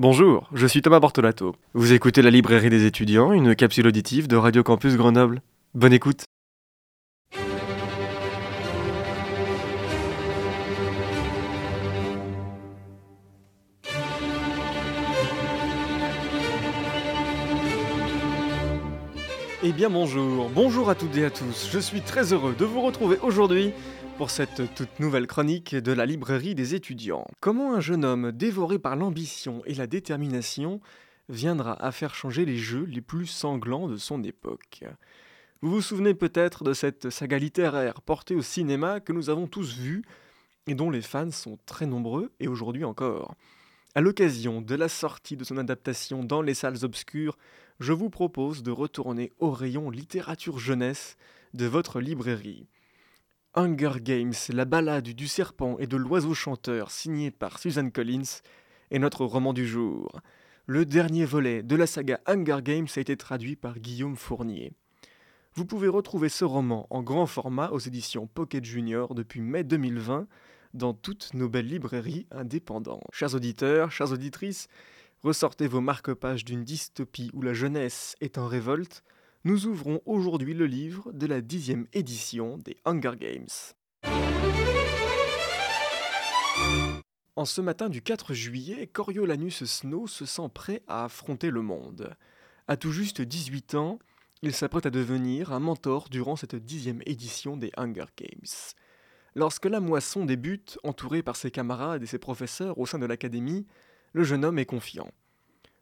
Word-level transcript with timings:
Bonjour, 0.00 0.48
je 0.54 0.64
suis 0.68 0.80
Thomas 0.80 1.00
Bortolato. 1.00 1.56
Vous 1.74 1.92
écoutez 1.92 2.22
la 2.22 2.30
librairie 2.30 2.70
des 2.70 2.86
étudiants, 2.86 3.32
une 3.32 3.56
capsule 3.56 3.88
auditive 3.88 4.28
de 4.28 4.36
Radio 4.36 4.62
Campus 4.62 4.94
Grenoble. 4.94 5.42
Bonne 5.74 5.92
écoute. 5.92 6.22
Eh 19.64 19.72
bien 19.72 19.90
bonjour, 19.90 20.48
bonjour 20.54 20.90
à 20.90 20.94
toutes 20.94 21.16
et 21.16 21.24
à 21.24 21.30
tous, 21.30 21.68
je 21.72 21.78
suis 21.80 22.02
très 22.02 22.32
heureux 22.32 22.54
de 22.56 22.64
vous 22.64 22.80
retrouver 22.82 23.18
aujourd'hui 23.20 23.72
pour 24.18 24.30
cette 24.30 24.74
toute 24.74 24.98
nouvelle 24.98 25.28
chronique 25.28 25.76
de 25.76 25.92
la 25.92 26.04
librairie 26.04 26.56
des 26.56 26.74
étudiants. 26.74 27.24
Comment 27.38 27.74
un 27.74 27.80
jeune 27.80 28.04
homme 28.04 28.32
dévoré 28.32 28.80
par 28.80 28.96
l'ambition 28.96 29.62
et 29.64 29.74
la 29.74 29.86
détermination 29.86 30.80
viendra 31.28 31.80
à 31.80 31.92
faire 31.92 32.16
changer 32.16 32.44
les 32.44 32.56
jeux 32.56 32.82
les 32.82 33.00
plus 33.00 33.28
sanglants 33.28 33.86
de 33.86 33.96
son 33.96 34.24
époque? 34.24 34.82
Vous 35.62 35.70
vous 35.70 35.82
souvenez 35.82 36.14
peut-être 36.14 36.64
de 36.64 36.72
cette 36.72 37.10
saga 37.10 37.38
littéraire 37.38 38.02
portée 38.02 38.34
au 38.34 38.42
cinéma 38.42 38.98
que 38.98 39.12
nous 39.12 39.30
avons 39.30 39.46
tous 39.46 39.76
vue 39.76 40.02
et 40.66 40.74
dont 40.74 40.90
les 40.90 41.02
fans 41.02 41.30
sont 41.30 41.56
très 41.64 41.86
nombreux 41.86 42.32
et 42.40 42.48
aujourd'hui 42.48 42.84
encore. 42.84 43.36
À 43.94 44.00
l'occasion 44.00 44.60
de 44.60 44.74
la 44.74 44.88
sortie 44.88 45.36
de 45.36 45.44
son 45.44 45.58
adaptation 45.58 46.24
dans 46.24 46.42
les 46.42 46.54
salles 46.54 46.84
obscures, 46.84 47.38
je 47.78 47.92
vous 47.92 48.10
propose 48.10 48.64
de 48.64 48.72
retourner 48.72 49.32
au 49.38 49.52
rayon 49.52 49.90
littérature 49.90 50.58
jeunesse 50.58 51.16
de 51.54 51.66
votre 51.66 52.00
librairie. 52.00 52.66
Hunger 53.54 54.00
Games, 54.00 54.34
la 54.50 54.66
balade 54.66 55.08
du 55.08 55.26
serpent 55.26 55.78
et 55.78 55.86
de 55.86 55.96
l'oiseau 55.96 56.34
chanteur 56.34 56.90
signé 56.90 57.30
par 57.30 57.58
Susan 57.58 57.88
Collins 57.88 58.42
est 58.90 58.98
notre 58.98 59.24
roman 59.24 59.54
du 59.54 59.66
jour. 59.66 60.20
Le 60.66 60.84
dernier 60.84 61.24
volet 61.24 61.62
de 61.62 61.74
la 61.74 61.86
saga 61.86 62.20
Hunger 62.26 62.58
Games 62.62 62.86
a 62.94 63.00
été 63.00 63.16
traduit 63.16 63.56
par 63.56 63.78
Guillaume 63.78 64.16
Fournier. 64.16 64.72
Vous 65.54 65.64
pouvez 65.64 65.88
retrouver 65.88 66.28
ce 66.28 66.44
roman 66.44 66.86
en 66.90 67.02
grand 67.02 67.24
format 67.24 67.70
aux 67.70 67.78
éditions 67.78 68.26
Pocket 68.26 68.64
Junior 68.64 69.14
depuis 69.14 69.40
mai 69.40 69.64
2020 69.64 70.28
dans 70.74 70.92
toutes 70.92 71.32
nos 71.32 71.48
belles 71.48 71.68
librairies 71.68 72.26
indépendantes. 72.30 73.02
Chers 73.12 73.34
auditeurs, 73.34 73.90
chères 73.90 74.12
auditrices, 74.12 74.68
ressortez 75.22 75.68
vos 75.68 75.80
marque-pages 75.80 76.44
d'une 76.44 76.64
dystopie 76.64 77.30
où 77.32 77.40
la 77.40 77.54
jeunesse 77.54 78.14
est 78.20 78.36
en 78.36 78.46
révolte, 78.46 79.02
nous 79.44 79.66
ouvrons 79.66 80.00
aujourd'hui 80.04 80.52
le 80.52 80.66
livre 80.66 81.12
de 81.12 81.26
la 81.26 81.40
dixième 81.40 81.86
édition 81.92 82.58
des 82.58 82.76
Hunger 82.84 83.12
Games. 83.18 83.46
En 87.36 87.44
ce 87.44 87.60
matin 87.60 87.88
du 87.88 88.02
4 88.02 88.34
juillet, 88.34 88.88
Coriolanus 88.88 89.64
Snow 89.64 90.08
se 90.08 90.26
sent 90.26 90.48
prêt 90.52 90.82
à 90.88 91.04
affronter 91.04 91.50
le 91.50 91.62
monde. 91.62 92.16
À 92.66 92.76
tout 92.76 92.90
juste 92.90 93.20
18 93.22 93.76
ans, 93.76 94.00
il 94.42 94.52
s'apprête 94.52 94.86
à 94.86 94.90
devenir 94.90 95.52
un 95.52 95.60
mentor 95.60 96.08
durant 96.10 96.34
cette 96.34 96.56
dixième 96.56 97.02
édition 97.06 97.56
des 97.56 97.70
Hunger 97.76 98.06
Games. 98.16 98.74
Lorsque 99.36 99.66
la 99.66 99.78
moisson 99.78 100.24
débute, 100.24 100.78
entouré 100.82 101.22
par 101.22 101.36
ses 101.36 101.52
camarades 101.52 102.02
et 102.02 102.06
ses 102.06 102.18
professeurs 102.18 102.76
au 102.78 102.86
sein 102.86 102.98
de 102.98 103.06
l'académie, 103.06 103.66
le 104.12 104.24
jeune 104.24 104.44
homme 104.44 104.58
est 104.58 104.66
confiant. 104.66 105.12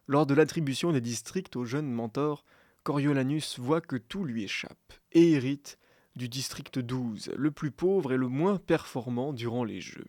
Lors 0.08 0.26
de 0.26 0.34
l'attribution 0.34 0.92
des 0.92 1.00
districts 1.00 1.56
au 1.56 1.64
jeune 1.64 1.90
mentor, 1.90 2.44
Coriolanus 2.86 3.58
voit 3.58 3.80
que 3.80 3.96
tout 3.96 4.22
lui 4.22 4.44
échappe 4.44 4.92
et 5.10 5.32
hérite 5.32 5.76
du 6.14 6.28
district 6.28 6.78
12, 6.78 7.32
le 7.36 7.50
plus 7.50 7.72
pauvre 7.72 8.12
et 8.12 8.16
le 8.16 8.28
moins 8.28 8.58
performant 8.58 9.32
durant 9.32 9.64
les 9.64 9.80
Jeux. 9.80 10.06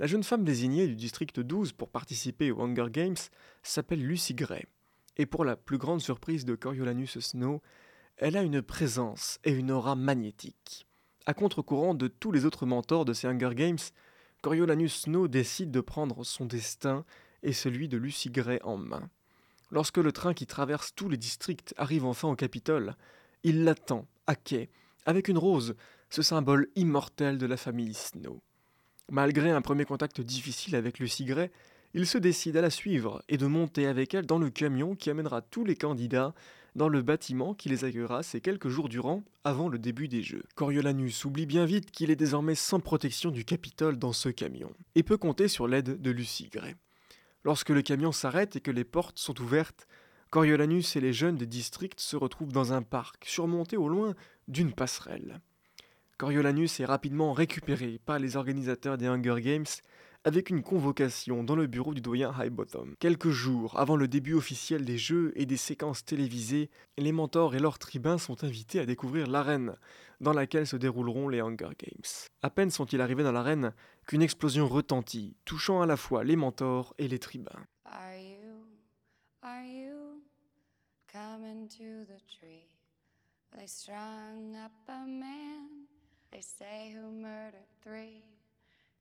La 0.00 0.08
jeune 0.08 0.24
femme 0.24 0.42
désignée 0.42 0.88
du 0.88 0.96
district 0.96 1.38
12 1.38 1.70
pour 1.70 1.88
participer 1.88 2.50
aux 2.50 2.60
Hunger 2.60 2.88
Games 2.90 3.14
s'appelle 3.62 4.04
Lucy 4.04 4.34
Gray, 4.34 4.64
et 5.16 5.24
pour 5.24 5.44
la 5.44 5.54
plus 5.54 5.78
grande 5.78 6.00
surprise 6.00 6.44
de 6.44 6.56
Coriolanus 6.56 7.16
Snow, 7.20 7.62
elle 8.16 8.36
a 8.36 8.42
une 8.42 8.60
présence 8.60 9.38
et 9.44 9.52
une 9.52 9.70
aura 9.70 9.94
magnétique. 9.94 10.88
À 11.26 11.32
contre-courant 11.32 11.94
de 11.94 12.08
tous 12.08 12.32
les 12.32 12.44
autres 12.44 12.66
mentors 12.66 13.04
de 13.04 13.12
ces 13.12 13.28
Hunger 13.28 13.54
Games, 13.54 13.78
Coriolanus 14.42 15.02
Snow 15.02 15.28
décide 15.28 15.70
de 15.70 15.80
prendre 15.80 16.24
son 16.24 16.44
destin 16.44 17.04
et 17.44 17.52
celui 17.52 17.86
de 17.88 17.96
Lucy 17.96 18.30
Gray 18.30 18.58
en 18.64 18.78
main. 18.78 19.08
Lorsque 19.70 19.98
le 19.98 20.12
train 20.12 20.34
qui 20.34 20.46
traverse 20.46 20.94
tous 20.94 21.08
les 21.08 21.16
districts 21.16 21.74
arrive 21.76 22.04
enfin 22.04 22.28
au 22.28 22.36
Capitole, 22.36 22.94
il 23.42 23.64
l'attend, 23.64 24.06
à 24.26 24.34
quai, 24.34 24.70
avec 25.06 25.28
une 25.28 25.38
rose, 25.38 25.74
ce 26.10 26.22
symbole 26.22 26.68
immortel 26.76 27.38
de 27.38 27.46
la 27.46 27.56
famille 27.56 27.94
Snow. 27.94 28.40
Malgré 29.10 29.50
un 29.50 29.62
premier 29.62 29.84
contact 29.84 30.20
difficile 30.20 30.76
avec 30.76 30.98
Lucy 30.98 31.24
Gray, 31.24 31.50
il 31.94 32.06
se 32.06 32.18
décide 32.18 32.56
à 32.56 32.60
la 32.60 32.70
suivre 32.70 33.22
et 33.28 33.38
de 33.38 33.46
monter 33.46 33.86
avec 33.86 34.14
elle 34.14 34.26
dans 34.26 34.38
le 34.38 34.50
camion 34.50 34.94
qui 34.94 35.10
amènera 35.10 35.42
tous 35.42 35.64
les 35.64 35.76
candidats 35.76 36.34
dans 36.74 36.88
le 36.88 37.02
bâtiment 37.02 37.54
qui 37.54 37.68
les 37.68 37.84
accueillera 37.84 38.22
ces 38.22 38.40
quelques 38.40 38.68
jours 38.68 38.88
durant 38.88 39.24
avant 39.44 39.68
le 39.68 39.78
début 39.78 40.08
des 40.08 40.22
Jeux. 40.22 40.44
Coriolanus 40.54 41.24
oublie 41.24 41.46
bien 41.46 41.64
vite 41.64 41.90
qu'il 41.90 42.10
est 42.10 42.16
désormais 42.16 42.54
sans 42.54 42.80
protection 42.80 43.30
du 43.30 43.44
Capitole 43.44 43.98
dans 43.98 44.12
ce 44.12 44.28
camion, 44.28 44.72
et 44.94 45.02
peut 45.02 45.16
compter 45.16 45.48
sur 45.48 45.66
l'aide 45.66 46.00
de 46.00 46.10
Lucy 46.10 46.48
Gray. 46.52 46.74
Lorsque 47.46 47.70
le 47.70 47.80
camion 47.80 48.10
s'arrête 48.10 48.56
et 48.56 48.60
que 48.60 48.72
les 48.72 48.82
portes 48.82 49.20
sont 49.20 49.40
ouvertes, 49.40 49.86
Coriolanus 50.30 50.96
et 50.96 51.00
les 51.00 51.12
jeunes 51.12 51.36
des 51.36 51.46
districts 51.46 52.00
se 52.00 52.16
retrouvent 52.16 52.50
dans 52.50 52.72
un 52.72 52.82
parc, 52.82 53.24
surmonté 53.24 53.76
au 53.76 53.88
loin 53.88 54.16
d'une 54.48 54.72
passerelle. 54.72 55.40
Coriolanus 56.18 56.80
est 56.80 56.84
rapidement 56.84 57.32
récupéré 57.32 58.00
par 58.04 58.18
les 58.18 58.34
organisateurs 58.34 58.98
des 58.98 59.06
Hunger 59.06 59.40
Games 59.40 59.64
avec 60.26 60.50
une 60.50 60.64
convocation 60.64 61.44
dans 61.44 61.54
le 61.54 61.68
bureau 61.68 61.94
du 61.94 62.00
doyen 62.00 62.34
Highbottom. 62.36 62.96
Quelques 62.98 63.30
jours 63.30 63.78
avant 63.78 63.94
le 63.94 64.08
début 64.08 64.34
officiel 64.34 64.84
des 64.84 64.98
jeux 64.98 65.32
et 65.36 65.46
des 65.46 65.56
séquences 65.56 66.04
télévisées, 66.04 66.68
les 66.98 67.12
mentors 67.12 67.54
et 67.54 67.60
leurs 67.60 67.78
tribuns 67.78 68.18
sont 68.18 68.42
invités 68.42 68.80
à 68.80 68.86
découvrir 68.86 69.28
l'arène 69.28 69.76
dans 70.20 70.32
laquelle 70.32 70.66
se 70.66 70.74
dérouleront 70.74 71.28
les 71.28 71.38
Hunger 71.38 71.70
Games. 71.78 72.10
À 72.42 72.50
peine 72.50 72.70
sont-ils 72.70 73.00
arrivés 73.00 73.22
dans 73.22 73.30
l'arène 73.30 73.72
qu'une 74.08 74.20
explosion 74.20 74.66
retentit, 74.66 75.36
touchant 75.44 75.80
à 75.80 75.86
la 75.86 75.96
fois 75.96 76.24
les 76.24 76.34
mentors 76.34 76.92
et 76.98 77.06
les 77.06 77.20
tribuns. 77.20 77.64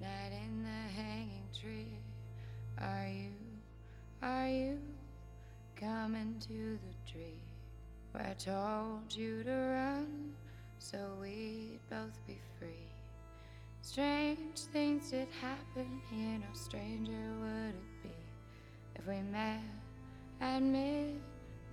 night 0.00 0.32
in 0.32 0.62
the 0.62 1.00
hanging 1.00 1.48
tree. 1.58 1.98
Are 2.80 3.08
you, 3.08 3.30
are 4.22 4.48
you 4.48 4.78
coming 5.76 6.36
to 6.40 6.78
the 6.78 7.12
tree 7.12 7.42
where 8.12 8.26
I 8.26 8.34
told 8.34 9.14
you 9.14 9.42
to 9.42 9.50
run 9.50 10.32
so 10.78 10.98
we'd 11.20 11.80
both 11.90 12.18
be 12.26 12.38
free? 12.58 12.68
Strange 13.82 14.60
things 14.72 15.10
did 15.10 15.28
happen 15.40 16.00
here, 16.10 16.38
no 16.38 16.52
stranger 16.52 17.12
would 17.40 17.74
it 17.74 18.02
be 18.02 18.14
if 18.96 19.06
we 19.06 19.20
met 19.32 19.60
at 20.40 20.62
midnight 20.62 21.18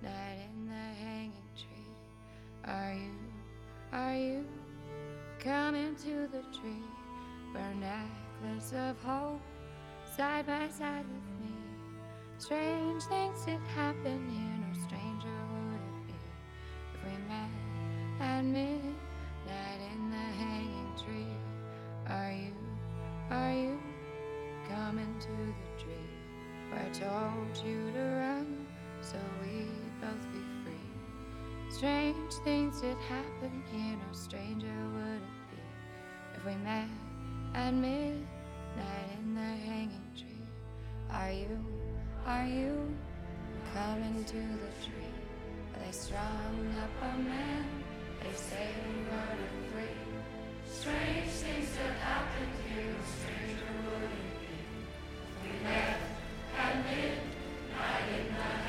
in 0.02 0.66
the 0.66 1.04
hanging 1.04 1.32
tree. 1.56 2.64
Are 2.64 2.94
you, 2.94 3.14
are 3.92 4.16
you 4.16 4.44
coming 5.38 5.94
to 5.96 6.26
the 6.32 6.42
tree? 6.58 6.95
Wear 7.54 7.74
necklace 7.74 8.72
of 8.72 9.00
hope 9.02 9.40
side 10.16 10.46
by 10.46 10.68
side 10.68 11.04
with 11.04 11.40
me. 11.40 11.54
Strange 12.38 13.02
things 13.04 13.44
did 13.44 13.60
happen 13.74 14.28
here, 14.30 14.56
no 14.66 14.86
stranger 14.86 15.36
would 15.52 15.80
it 15.80 16.06
be 16.06 16.14
if 16.94 17.00
we 17.04 17.16
met 17.28 17.50
at 18.20 18.44
midnight 18.44 19.80
in 19.92 20.10
the 20.10 20.16
hanging 20.16 20.92
tree. 21.02 21.36
Are 22.08 22.32
you, 22.32 22.52
are 23.30 23.52
you 23.52 23.78
coming 24.68 25.14
to 25.20 25.28
the 25.28 25.82
tree 25.82 26.10
where 26.70 26.80
I 26.80 26.88
told 26.90 27.66
you 27.66 27.90
to 27.92 28.04
run 28.20 28.66
so 29.00 29.18
we'd 29.42 30.00
both 30.00 30.32
be 30.32 30.40
free? 30.62 31.74
Strange 31.74 32.32
things 32.44 32.80
did 32.80 32.96
happen 33.08 33.62
here, 33.72 33.96
no 33.96 34.12
stranger 34.12 34.74
would 34.94 35.22
it 35.22 35.50
be 35.50 35.62
if 36.36 36.44
we 36.44 36.54
met 36.64 36.88
at 37.56 37.72
midnight 37.72 39.08
in 39.18 39.34
the 39.34 39.40
hanging 39.40 40.10
tree. 40.14 40.46
Are 41.10 41.32
you, 41.32 41.58
Are 42.26 42.44
you 42.46 42.94
coming 43.72 44.24
to 44.24 44.36
the 44.36 44.72
tree? 44.84 45.14
Are 45.74 45.86
they 45.86 45.92
strung 45.92 46.74
up 46.82 46.90
a 47.02 47.18
man? 47.18 47.64
They 48.22 48.36
say 48.36 48.68
we 48.86 48.94
murder 49.04 49.48
free. 49.72 49.96
Strange 50.70 51.30
things 51.30 51.70
that 51.78 51.96
happened 51.96 52.52
here, 52.68 52.94
stranger 53.16 53.72
would 53.88 54.02
it 54.02 54.10
be? 54.40 54.52
We 55.42 55.64
left 55.64 56.02
at 56.58 56.76
midnight 56.84 58.08
in 58.18 58.26
the 58.36 58.65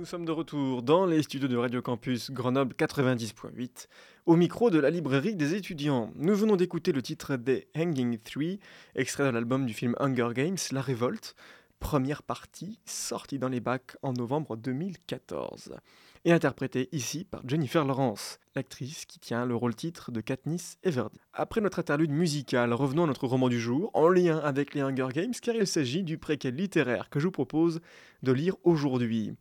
nous 0.00 0.06
sommes 0.06 0.24
de 0.24 0.32
retour 0.32 0.82
dans 0.82 1.04
les 1.04 1.22
studios 1.22 1.46
de 1.46 1.58
Radio 1.58 1.82
Campus 1.82 2.30
Grenoble 2.30 2.74
90.8, 2.74 3.86
au 4.24 4.34
micro 4.34 4.70
de 4.70 4.78
la 4.78 4.88
librairie 4.88 5.36
des 5.36 5.54
étudiants. 5.54 6.10
Nous 6.16 6.34
venons 6.34 6.56
d'écouter 6.56 6.90
le 6.92 7.02
titre 7.02 7.36
des 7.36 7.68
Hanging 7.76 8.16
Three, 8.16 8.60
extrait 8.94 9.24
de 9.24 9.28
l'album 9.28 9.66
du 9.66 9.74
film 9.74 9.94
Hunger 10.00 10.30
Games, 10.32 10.56
La 10.72 10.80
Révolte, 10.80 11.34
première 11.80 12.22
partie, 12.22 12.80
sortie 12.86 13.38
dans 13.38 13.50
les 13.50 13.60
bacs 13.60 13.94
en 14.00 14.14
novembre 14.14 14.56
2014, 14.56 15.76
et 16.24 16.32
interprétée 16.32 16.88
ici 16.92 17.24
par 17.24 17.46
Jennifer 17.46 17.84
Lawrence, 17.84 18.38
l'actrice 18.56 19.04
qui 19.04 19.18
tient 19.18 19.44
le 19.44 19.54
rôle 19.54 19.74
titre 19.74 20.12
de 20.12 20.22
Katniss 20.22 20.78
Everdeen. 20.82 21.20
Après 21.34 21.60
notre 21.60 21.78
interlude 21.78 22.10
musical, 22.10 22.72
revenons 22.72 23.04
à 23.04 23.06
notre 23.06 23.26
roman 23.26 23.50
du 23.50 23.60
jour, 23.60 23.90
en 23.92 24.08
lien 24.08 24.38
avec 24.38 24.72
les 24.72 24.80
Hunger 24.80 25.08
Games, 25.12 25.34
car 25.42 25.56
il 25.56 25.66
s'agit 25.66 26.02
du 26.02 26.16
préquel 26.16 26.54
littéraire 26.54 27.10
que 27.10 27.20
je 27.20 27.26
vous 27.26 27.32
propose 27.32 27.82
de 28.22 28.32
lire 28.32 28.56
aujourd'hui. 28.64 29.34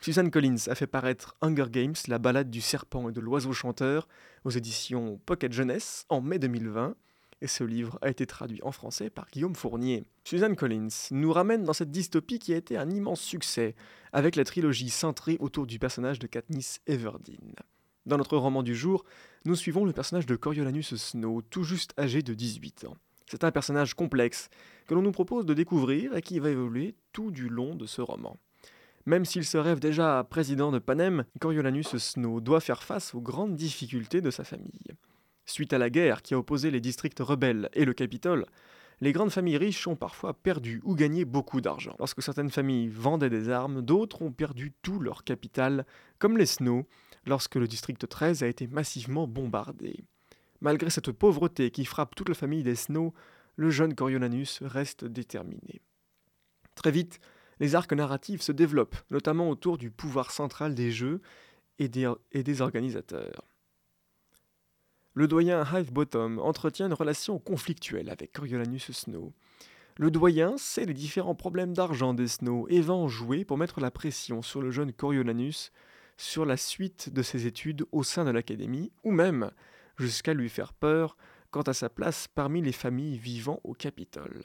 Suzanne 0.00 0.30
Collins 0.30 0.68
a 0.68 0.76
fait 0.76 0.86
paraître 0.86 1.36
Hunger 1.40 1.66
Games, 1.70 1.94
la 2.06 2.18
balade 2.18 2.50
du 2.50 2.60
serpent 2.60 3.08
et 3.08 3.12
de 3.12 3.20
l'oiseau 3.20 3.52
chanteur, 3.52 4.06
aux 4.44 4.50
éditions 4.50 5.20
Pocket 5.26 5.52
Jeunesse 5.52 6.06
en 6.08 6.20
mai 6.20 6.38
2020, 6.38 6.94
et 7.40 7.46
ce 7.48 7.64
livre 7.64 7.98
a 8.00 8.08
été 8.08 8.24
traduit 8.24 8.60
en 8.62 8.70
français 8.70 9.10
par 9.10 9.28
Guillaume 9.30 9.56
Fournier. 9.56 10.04
Suzanne 10.22 10.54
Collins 10.54 10.88
nous 11.10 11.32
ramène 11.32 11.64
dans 11.64 11.72
cette 11.72 11.90
dystopie 11.90 12.38
qui 12.38 12.54
a 12.54 12.56
été 12.56 12.76
un 12.76 12.90
immense 12.90 13.20
succès, 13.20 13.74
avec 14.12 14.36
la 14.36 14.44
trilogie 14.44 14.90
centrée 14.90 15.36
autour 15.40 15.66
du 15.66 15.80
personnage 15.80 16.20
de 16.20 16.28
Katniss 16.28 16.80
Everdeen. 16.86 17.54
Dans 18.06 18.18
notre 18.18 18.36
roman 18.36 18.62
du 18.62 18.76
jour, 18.76 19.04
nous 19.44 19.56
suivons 19.56 19.84
le 19.84 19.92
personnage 19.92 20.26
de 20.26 20.36
Coriolanus 20.36 20.94
Snow, 20.94 21.42
tout 21.42 21.64
juste 21.64 21.92
âgé 21.98 22.22
de 22.22 22.34
18 22.34 22.84
ans. 22.84 22.96
C'est 23.26 23.44
un 23.44 23.50
personnage 23.50 23.94
complexe 23.94 24.48
que 24.86 24.94
l'on 24.94 25.02
nous 25.02 25.12
propose 25.12 25.44
de 25.44 25.54
découvrir 25.54 26.16
et 26.16 26.22
qui 26.22 26.38
va 26.38 26.50
évoluer 26.50 26.94
tout 27.12 27.30
du 27.32 27.48
long 27.48 27.74
de 27.74 27.84
ce 27.84 28.00
roman. 28.00 28.38
Même 29.08 29.24
s'il 29.24 29.46
se 29.46 29.56
rêve 29.56 29.80
déjà 29.80 30.22
président 30.28 30.70
de 30.70 30.78
Panem, 30.78 31.24
Coriolanus 31.40 31.96
Snow 31.96 32.42
doit 32.42 32.60
faire 32.60 32.82
face 32.82 33.14
aux 33.14 33.22
grandes 33.22 33.56
difficultés 33.56 34.20
de 34.20 34.30
sa 34.30 34.44
famille. 34.44 34.90
Suite 35.46 35.72
à 35.72 35.78
la 35.78 35.88
guerre 35.88 36.20
qui 36.20 36.34
a 36.34 36.38
opposé 36.38 36.70
les 36.70 36.82
districts 36.82 37.20
rebelles 37.20 37.70
et 37.72 37.86
le 37.86 37.94
Capitole, 37.94 38.44
les 39.00 39.12
grandes 39.12 39.30
familles 39.30 39.56
riches 39.56 39.86
ont 39.86 39.96
parfois 39.96 40.34
perdu 40.34 40.82
ou 40.84 40.94
gagné 40.94 41.24
beaucoup 41.24 41.62
d'argent. 41.62 41.96
Lorsque 41.98 42.20
certaines 42.20 42.50
familles 42.50 42.88
vendaient 42.88 43.30
des 43.30 43.48
armes, 43.48 43.80
d'autres 43.80 44.20
ont 44.20 44.30
perdu 44.30 44.74
tout 44.82 45.00
leur 45.00 45.24
capital, 45.24 45.86
comme 46.18 46.36
les 46.36 46.44
Snow, 46.44 46.86
lorsque 47.24 47.54
le 47.54 47.66
district 47.66 48.06
13 48.06 48.42
a 48.42 48.46
été 48.46 48.66
massivement 48.66 49.26
bombardé. 49.26 50.04
Malgré 50.60 50.90
cette 50.90 51.12
pauvreté 51.12 51.70
qui 51.70 51.86
frappe 51.86 52.14
toute 52.14 52.28
la 52.28 52.34
famille 52.34 52.62
des 52.62 52.74
Snow, 52.74 53.14
le 53.56 53.70
jeune 53.70 53.94
Coriolanus 53.94 54.58
reste 54.60 55.06
déterminé. 55.06 55.80
Très 56.74 56.90
vite, 56.90 57.20
les 57.60 57.74
arcs 57.74 57.92
narratifs 57.92 58.42
se 58.42 58.52
développent, 58.52 58.96
notamment 59.10 59.50
autour 59.50 59.78
du 59.78 59.90
pouvoir 59.90 60.30
central 60.30 60.74
des 60.74 60.90
jeux 60.90 61.20
et 61.78 61.88
des, 61.88 62.60
organisateurs. 62.60 63.44
Le 65.14 65.28
doyen 65.28 65.64
Hivebottom 65.64 66.38
entretient 66.38 66.86
une 66.86 66.94
relation 66.94 67.38
conflictuelle 67.38 68.10
avec 68.10 68.32
Coriolanus 68.32 68.90
Snow. 68.92 69.32
Le 69.96 70.10
doyen 70.10 70.56
sait 70.58 70.84
les 70.84 70.94
différents 70.94 71.34
problèmes 71.34 71.74
d'argent 71.74 72.14
des 72.14 72.28
Snow 72.28 72.66
et 72.68 72.80
va 72.80 72.94
en 72.94 73.08
jouer 73.08 73.44
pour 73.44 73.58
mettre 73.58 73.80
la 73.80 73.90
pression 73.90 74.42
sur 74.42 74.62
le 74.62 74.70
jeune 74.70 74.92
Coriolanus 74.92 75.72
sur 76.16 76.44
la 76.44 76.56
suite 76.56 77.12
de 77.12 77.22
ses 77.22 77.46
études 77.46 77.84
au 77.92 78.02
sein 78.02 78.24
de 78.24 78.30
l'académie, 78.30 78.92
ou 79.04 79.12
même 79.12 79.50
jusqu'à 79.96 80.34
lui 80.34 80.48
faire 80.48 80.72
peur 80.72 81.16
quant 81.50 81.62
à 81.62 81.72
sa 81.72 81.88
place 81.88 82.28
parmi 82.28 82.60
les 82.60 82.72
familles 82.72 83.18
vivant 83.18 83.60
au 83.64 83.72
Capitole. 83.72 84.42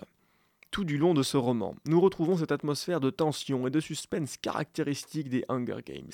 Tout 0.74 0.86
du 0.86 0.98
long 0.98 1.14
de 1.14 1.22
ce 1.22 1.38
roman, 1.38 1.76
nous 1.86 2.02
retrouvons 2.02 2.38
cette 2.38 2.52
atmosphère 2.52 3.00
de 3.00 3.12
tension 3.12 3.68
et 3.68 3.70
de 3.70 3.80
suspense 3.80 4.38
caractéristique 4.38 5.30
des 5.30 5.46
Hunger 5.48 5.84
Games. 5.86 6.10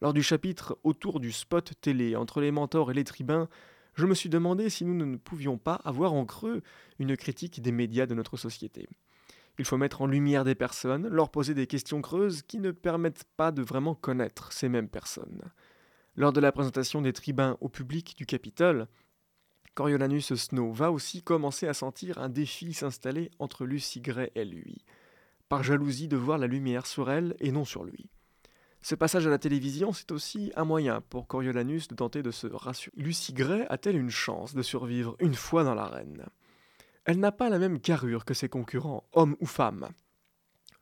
Lors 0.00 0.12
du 0.12 0.22
chapitre 0.22 0.78
autour 0.84 1.18
du 1.18 1.32
spot 1.32 1.72
télé 1.80 2.14
entre 2.14 2.40
les 2.40 2.52
mentors 2.52 2.92
et 2.92 2.94
les 2.94 3.02
tribuns, 3.02 3.48
je 3.94 4.06
me 4.06 4.14
suis 4.14 4.28
demandé 4.28 4.70
si 4.70 4.84
nous 4.84 4.94
ne 4.94 5.16
pouvions 5.16 5.58
pas 5.58 5.80
avoir 5.84 6.12
en 6.12 6.24
creux 6.24 6.62
une 7.00 7.16
critique 7.16 7.60
des 7.60 7.72
médias 7.72 8.06
de 8.06 8.14
notre 8.14 8.36
société. 8.36 8.88
Il 9.58 9.64
faut 9.64 9.78
mettre 9.78 10.00
en 10.00 10.06
lumière 10.06 10.44
des 10.44 10.54
personnes, 10.54 11.08
leur 11.08 11.32
poser 11.32 11.54
des 11.54 11.66
questions 11.66 12.02
creuses 12.02 12.42
qui 12.42 12.60
ne 12.60 12.70
permettent 12.70 13.24
pas 13.36 13.50
de 13.50 13.62
vraiment 13.62 13.96
connaître 13.96 14.52
ces 14.52 14.68
mêmes 14.68 14.88
personnes. 14.88 15.42
Lors 16.14 16.32
de 16.32 16.40
la 16.40 16.52
présentation 16.52 17.02
des 17.02 17.12
tribuns 17.12 17.56
au 17.60 17.68
public 17.68 18.16
du 18.16 18.26
Capitole, 18.26 18.86
Coriolanus 19.74 20.34
Snow 20.34 20.70
va 20.72 20.92
aussi 20.92 21.22
commencer 21.22 21.66
à 21.66 21.74
sentir 21.74 22.18
un 22.18 22.28
défi 22.28 22.74
s'installer 22.74 23.30
entre 23.38 23.64
Lucy 23.64 24.00
Gray 24.00 24.30
et 24.34 24.44
lui, 24.44 24.84
par 25.48 25.62
jalousie 25.62 26.08
de 26.08 26.16
voir 26.16 26.36
la 26.36 26.46
lumière 26.46 26.86
sur 26.86 27.10
elle 27.10 27.34
et 27.40 27.52
non 27.52 27.64
sur 27.64 27.84
lui. 27.84 28.10
Ce 28.82 28.94
passage 28.94 29.26
à 29.26 29.30
la 29.30 29.38
télévision, 29.38 29.92
c'est 29.92 30.12
aussi 30.12 30.52
un 30.56 30.64
moyen 30.64 31.00
pour 31.00 31.26
Coriolanus 31.26 31.88
de 31.88 31.94
tenter 31.94 32.22
de 32.22 32.30
se 32.32 32.48
rassurer. 32.48 32.94
Lucy 32.96 33.32
Gray 33.32 33.64
a-t-elle 33.70 33.96
une 33.96 34.10
chance 34.10 34.54
de 34.54 34.62
survivre 34.62 35.16
une 35.20 35.34
fois 35.34 35.64
dans 35.64 35.74
l'arène? 35.74 36.26
Elle 37.04 37.20
n'a 37.20 37.32
pas 37.32 37.48
la 37.48 37.58
même 37.58 37.80
carrure 37.80 38.24
que 38.24 38.34
ses 38.34 38.48
concurrents, 38.48 39.08
hommes 39.12 39.36
ou 39.40 39.46
femmes. 39.46 39.88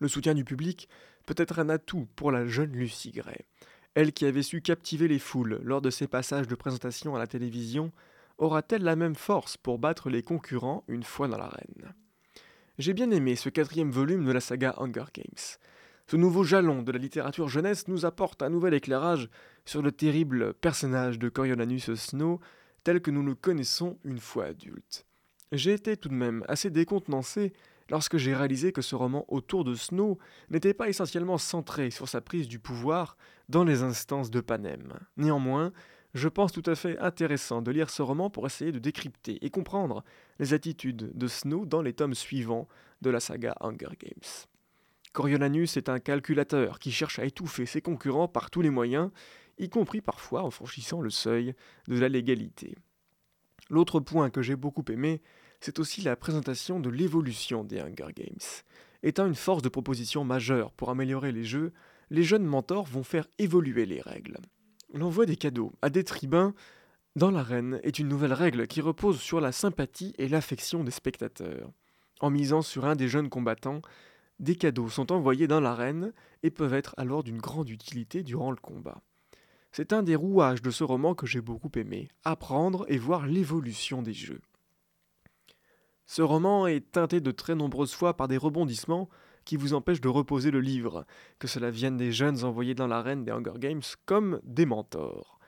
Le 0.01 0.09
soutien 0.09 0.35
du 0.35 0.45
public 0.45 0.89
peut 1.27 1.35
être 1.37 1.59
un 1.59 1.69
atout 1.69 2.09
pour 2.17 2.33
la 2.33 2.47
jeune 2.47 2.73
Lucy 2.73 3.13
Gray. 3.13 3.45
Elle 3.95 4.13
qui 4.13 4.25
avait 4.25 4.43
su 4.43 4.63
captiver 4.63 5.07
les 5.07 5.19
foules 5.19 5.61
lors 5.63 5.83
de 5.83 5.91
ses 5.91 6.07
passages 6.09 6.49
de 6.49 6.55
présentation 6.55 7.15
à 7.15 7.19
la 7.19 7.27
télévision, 7.27 7.93
aura-t-elle 8.41 8.83
la 8.83 8.97
même 8.97 9.15
force 9.15 9.57
pour 9.57 9.79
battre 9.79 10.11
les 10.11 10.23
concurrents 10.23 10.83
une 10.89 11.05
fois 11.05 11.29
dans 11.29 11.39
l'arène? 11.39 11.95
J'ai 12.79 12.95
bien 12.95 13.11
aimé 13.11 13.37
ce 13.37 13.51
quatrième 13.51 13.91
volume 13.91 14.25
de 14.25 14.33
la 14.33 14.41
saga 14.41 14.75
Hunger 14.79 15.05
Games. 15.15 15.59
Ce 16.07 16.17
nouveau 16.17 16.43
jalon 16.43 16.83
de 16.83 16.91
la 16.91 16.99
littérature 16.99 17.49
jeunesse 17.49 17.87
nous 17.87 18.05
apporte 18.05 18.43
un 18.43 18.49
nouvel 18.49 18.75
éclairage 18.75 19.29
sur 19.65 19.83
le 19.83 19.93
terrible 19.93 20.55
personnage 20.55 21.19
de 21.19 21.29
Coriolanus 21.29 21.95
Snow 21.95 22.41
tel 22.83 23.01
que 23.01 23.11
nous 23.11 23.23
le 23.23 23.35
connaissons 23.35 23.99
une 24.05 24.19
fois 24.19 24.47
adulte. 24.47 25.07
J'ai 25.53 25.73
été 25.73 25.97
tout 25.97 26.09
de 26.09 26.15
même 26.15 26.45
assez 26.49 26.71
décontenancé 26.71 27.53
lorsque 27.91 28.17
j'ai 28.17 28.35
réalisé 28.35 28.73
que 28.73 28.83
ce 28.83 28.95
roman 28.95 29.25
autour 29.29 29.65
de 29.65 29.75
Snow 29.75 30.19
n'était 30.49 30.75
pas 30.75 30.89
essentiellement 30.89 31.39
centré 31.39 31.91
sur 31.91 32.09
sa 32.09 32.21
prise 32.21 32.49
du 32.49 32.59
pouvoir 32.59 33.17
dans 33.49 33.65
les 33.65 33.83
instances 33.83 34.31
de 34.31 34.41
Panem. 34.41 34.95
Néanmoins, 35.17 35.73
je 36.15 36.29
pense 36.29 36.53
tout 36.53 36.63
à 36.67 36.75
fait 36.75 36.99
intéressant 36.99 37.63
de 37.63 37.71
lire 37.71 37.91
ce 37.91 38.03
roman 38.03 38.31
pour 38.31 38.47
essayer 38.47 38.73
de 38.73 38.79
décrypter 38.79 39.45
et 39.45 39.51
comprendre 39.51 40.03
les 40.39 40.55
attitudes 40.55 41.17
de 41.17 41.27
Snow 41.29 41.67
dans 41.67 41.83
les 41.83 41.93
tomes 41.93 42.15
suivants 42.15 42.67
de 43.01 43.11
la 43.11 43.21
saga 43.21 43.57
Hunger 43.61 43.97
Games. 43.99 44.47
Coriolanus 45.13 45.77
est 45.77 45.89
un 45.89 45.99
calculateur 45.99 46.79
qui 46.79 46.93
cherche 46.93 47.19
à 47.19 47.25
étouffer 47.25 47.67
ses 47.67 47.81
concurrents 47.81 48.29
par 48.29 48.51
tous 48.51 48.61
les 48.61 48.71
moyens, 48.71 49.11
y 49.59 49.69
compris 49.69 50.01
parfois 50.01 50.43
en 50.43 50.51
franchissant 50.51 51.01
le 51.01 51.11
seuil 51.11 51.55
de 51.89 51.99
la 51.99 52.09
légalité. 52.09 52.77
L'autre 53.69 54.01
point 54.01 54.31
que 54.31 54.43
j'ai 54.43 54.57
beaucoup 54.57 54.85
aimé, 54.89 55.23
c'est 55.61 55.79
aussi 55.79 56.01
la 56.01 56.17
présentation 56.17 56.81
de 56.81 56.91
l'évolution 56.91 57.65
des 57.65 57.81
Hunger 57.81 58.13
Games. 58.17 58.63
Étant 59.03 59.27
une 59.27 59.35
force 59.35 59.63
de 59.63 59.69
proposition 59.69 60.25
majeure 60.25 60.73
pour 60.73 60.91
améliorer 60.91 61.33
les 61.33 61.45
jeux, 61.45 61.73
les 62.11 62.23
jeunes 62.23 62.45
mentors 62.45 62.87
vont 62.87 63.05
faire 63.05 63.27
évoluer 63.39 63.87
les 63.87 64.01
règles. 64.01 64.39
L'envoi 64.93 65.25
des 65.25 65.37
cadeaux 65.37 65.73
à 65.83 65.91
des 65.91 66.03
tribuns 66.03 66.53
dans 67.15 67.31
l'arène 67.31 67.81
est 67.85 67.99
une 67.99 68.09
nouvelle 68.09 68.33
règle 68.33 68.67
qui 68.67 68.81
repose 68.81 69.21
sur 69.21 69.41
la 69.41 69.53
sympathie 69.53 70.15
et 70.19 70.29
l'affection 70.29 70.83
des 70.83 70.91
spectateurs. 70.91 71.71
En 72.21 72.31
misant 72.31 72.63
sur 72.63 72.85
un 72.85 72.97
des 72.97 73.09
jeunes 73.09 73.29
combattants, 73.29 73.83
des 74.41 74.57
cadeaux 74.57 74.89
sont 74.89 75.13
envoyés 75.13 75.47
dans 75.47 75.61
l'arène 75.61 76.13
et 76.43 76.51
peuvent 76.51 76.75
être 76.75 76.95
alors 76.97 77.23
d'une 77.23 77.39
grande 77.39 77.69
utilité 77.69 78.23
durant 78.23 78.51
le 78.51 78.57
combat. 78.57 79.01
C'est 79.71 79.93
un 79.93 80.03
des 80.03 80.17
rouages 80.17 80.63
de 80.63 80.71
ce 80.71 80.83
roman 80.83 81.15
que 81.15 81.27
j'ai 81.27 81.41
beaucoup 81.41 81.71
aimé, 81.77 82.09
apprendre 82.25 82.85
et 82.89 82.99
voir 82.99 83.27
l'évolution 83.27 84.03
des 84.03 84.15
jeux. 84.15 84.41
Ce 86.07 86.23
roman 86.23 86.67
est 86.67 86.91
teinté 86.91 87.21
de 87.21 87.31
très 87.31 87.55
nombreuses 87.55 87.95
fois 87.95 88.17
par 88.17 88.27
des 88.27 88.37
rebondissements 88.37 89.09
qui 89.45 89.57
vous 89.57 89.75
empêchent 89.75 90.01
de 90.01 90.09
reposer 90.09 90.51
le 90.51 90.61
livre, 90.61 91.07
que 91.39 91.49
cela 91.49 91.71
vienne 91.71 91.97
des 91.97 92.13
jeunes 92.13 92.45
envoyés 92.45 92.75
dans 92.75 92.87
l'arène 92.87 93.25
des 93.25 93.33
Hunger 93.33 93.59
Games 93.59 93.83
comme 94.07 94.41
des 94.45 94.67
mentors. 94.67 95.39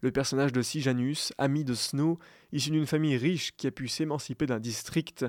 Le 0.00 0.10
personnage 0.10 0.52
de 0.52 0.62
Sijanus, 0.62 1.32
ami 1.38 1.64
de 1.64 1.74
Snow, 1.74 2.18
issu 2.52 2.70
d'une 2.70 2.86
famille 2.86 3.16
riche 3.16 3.56
qui 3.56 3.66
a 3.66 3.70
pu 3.70 3.88
s'émanciper 3.88 4.46
d'un 4.46 4.60
district, 4.60 5.24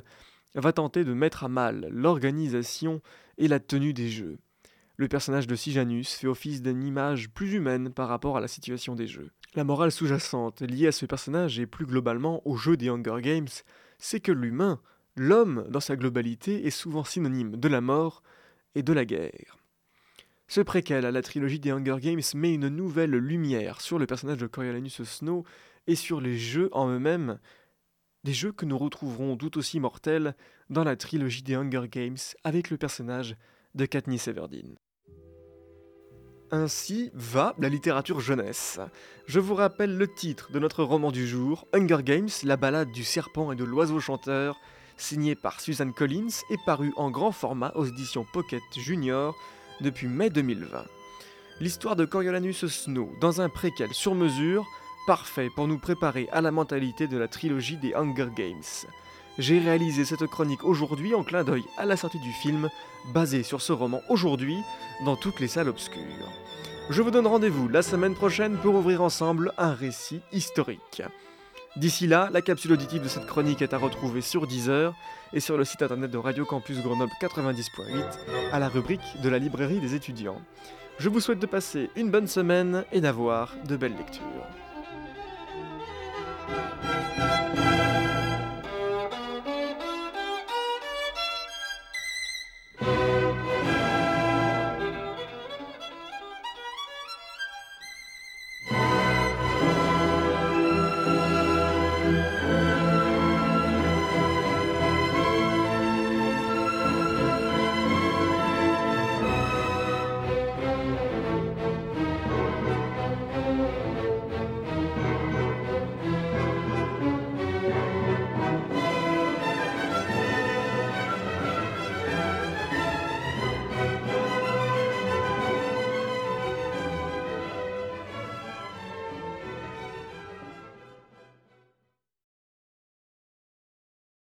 va 0.56 0.74
tenter 0.74 1.04
de 1.04 1.14
mettre 1.14 1.44
à 1.44 1.48
mal 1.48 1.88
l'organisation 1.92 3.02
et 3.38 3.48
la 3.48 3.60
tenue 3.60 3.94
des 3.94 4.10
jeux. 4.10 4.40
Le 4.98 5.08
personnage 5.08 5.46
de 5.46 5.56
Sijanus 5.56 6.16
fait 6.16 6.28
office 6.28 6.64
d'une 6.64 6.84
image 6.84 7.30
plus 7.30 7.54
humaine 7.54 7.92
par 7.92 8.10
rapport 8.10 8.36
à 8.36 8.42
la 8.42 8.48
situation 8.48 8.96
des 8.96 9.08
jeux. 9.08 9.32
La 9.54 9.64
morale 9.64 9.92
sous-jacente 9.92 10.62
liée 10.62 10.88
à 10.88 10.92
ce 10.92 11.06
personnage 11.06 11.60
et 11.60 11.68
plus 11.68 11.86
globalement 11.86 12.42
au 12.48 12.58
jeu 12.58 12.78
des 12.78 12.90
Hunger 12.90 13.22
Games, 13.22 13.48
c'est 14.00 14.20
que 14.20 14.32
l'humain, 14.32 14.82
l'homme 15.18 15.66
dans 15.70 15.80
sa 15.80 15.96
globalité, 15.96 16.66
est 16.66 16.72
souvent 16.72 17.04
synonyme 17.04 17.56
de 17.58 17.68
la 17.68 17.82
mort 17.82 18.24
et 18.76 18.84
de 18.84 18.94
la 18.94 19.06
guerre. 19.06 19.58
Ce 20.48 20.62
préquel 20.62 21.06
à 21.06 21.12
la 21.12 21.22
trilogie 21.22 21.60
des 21.60 21.72
Hunger 21.72 21.98
Games 22.00 22.22
met 22.36 22.54
une 22.54 22.70
nouvelle 22.70 23.12
lumière 23.12 23.82
sur 23.82 24.00
le 24.00 24.08
personnage 24.08 24.38
de 24.38 24.48
Coriolanus 24.48 25.04
Snow 25.04 25.44
et 25.88 25.96
sur 25.96 26.22
les 26.22 26.38
jeux 26.38 26.70
en 26.72 26.90
eux-mêmes, 26.90 27.40
des 28.24 28.34
jeux 28.34 28.52
que 28.52 28.66
nous 28.66 28.78
retrouverons 28.78 29.36
tout 29.36 29.58
aussi 29.58 29.80
mortels 29.80 30.36
dans 30.70 30.84
la 30.84 30.96
trilogie 30.96 31.44
des 31.44 31.56
Hunger 31.56 31.88
Games 31.90 32.18
avec 32.44 32.70
le 32.70 32.78
personnage 32.78 33.36
de 33.76 33.86
Katniss 33.86 34.28
Everdeen. 34.28 34.76
Ainsi 36.50 37.12
va 37.14 37.54
la 37.58 37.68
littérature 37.68 38.22
jeunesse. 38.22 38.80
Je 39.26 39.42
vous 39.42 39.56
rappelle 39.56 39.98
le 39.98 40.08
titre 40.08 40.52
de 40.54 40.60
notre 40.60 40.84
roman 40.84 41.12
du 41.12 41.28
jour, 41.28 41.68
Hunger 41.74 42.04
Games, 42.04 42.30
la 42.44 42.56
balade 42.56 42.92
du 42.92 43.04
serpent 43.04 43.52
et 43.52 43.58
de 43.58 43.66
l'oiseau 43.66 44.00
chanteur, 44.00 44.58
signé 44.98 45.36
par 45.36 45.62
Suzanne 45.62 45.94
Collins 45.94 46.44
et 46.50 46.58
paru 46.66 46.92
en 46.98 47.10
grand 47.12 47.32
format 47.32 47.72
aux 47.75 47.86
éditions 47.86 48.25
Pocket 48.34 48.62
Junior 48.75 49.36
depuis 49.82 50.08
mai 50.08 50.30
2020. 50.30 50.84
L'histoire 51.60 51.96
de 51.96 52.06
Coriolanus 52.06 52.66
Snow 52.66 53.12
dans 53.22 53.42
un 53.42 53.50
préquel 53.50 53.94
sur 53.94 54.16
mesure, 54.16 54.66
parfait 55.08 55.50
pour 55.56 55.68
nous 55.68 55.80
préparer 55.80 56.27
à 56.32 56.42
la 56.42 56.51
mentalité 56.51 57.08
de 57.08 57.18
la 57.18 57.27
trilogie 57.27 57.77
des 57.77 57.94
Hunger 57.94 58.30
Games. 58.36 58.88
J'ai 59.38 59.60
réalisé 59.60 60.04
cette 60.04 60.25
chronique 60.25 60.63
aujourd'hui 60.63 61.13
en 61.13 61.24
clin 61.24 61.44
d'œil 61.44 61.63
à 61.77 61.86
la 61.86 61.96
sortie 61.96 62.20
du 62.20 62.32
film, 62.32 62.70
basé 63.13 63.44
sur 63.44 63.62
ce 63.62 63.72
roman 63.72 64.01
aujourd'hui, 64.10 64.58
dans 65.06 65.16
toutes 65.16 65.39
les 65.39 65.48
salles 65.48 65.70
obscures. 65.70 66.01
Je 66.89 67.01
vous 67.01 67.12
donne 67.12 67.27
rendez-vous 67.27 67.68
la 67.68 67.82
semaine 67.82 68.16
prochaine 68.16 68.58
pour 68.58 68.75
ouvrir 68.75 69.01
ensemble 69.01 69.54
un 69.58 69.74
récit 69.74 70.22
historique. 70.32 71.04
D'ici 71.78 72.08
là, 72.08 72.30
la 72.34 72.42
capsule 72.42 72.72
auditive 72.72 73.04
de 73.04 73.08
cette 73.08 73.28
chronique 73.28 73.62
est 73.62 73.72
à 73.72 73.78
retrouver 73.78 74.22
sur 74.22 74.48
Deezer 74.48 74.96
et 75.32 75.40
sur 75.40 75.58
le 75.58 75.64
site 75.64 75.84
internet 75.84 76.10
de 76.10 76.18
Radio 76.18 76.44
Campus 76.44 76.82
Grenoble 76.82 77.12
90.8 77.22 78.52
à 78.52 78.58
la 78.58 78.68
rubrique 78.68 79.22
de 79.22 79.30
la 79.30 79.38
librairie 79.38 79.80
des 79.80 79.94
étudiants. 79.94 80.42
Je 80.98 81.08
vous 81.08 81.20
souhaite 81.20 81.38
de 81.38 81.46
passer 81.46 81.92
une 81.96 82.10
bonne 82.10 82.26
semaine 82.26 82.84
et 82.92 83.00
d'avoir 83.00 83.54
de 83.68 83.78
belles 83.78 83.96
lectures. 83.96 84.24